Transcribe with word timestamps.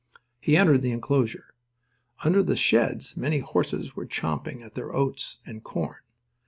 He 0.39 0.57
entered 0.57 0.81
the 0.81 0.89
enclosure. 0.91 1.53
Under 2.23 2.41
the 2.41 2.55
sheds 2.55 3.15
many 3.15 3.37
horses 3.37 3.95
were 3.95 4.07
champing 4.07 4.63
at 4.63 4.73
their 4.73 4.91
oats 4.91 5.37
and 5.45 5.63
corn. 5.63 5.99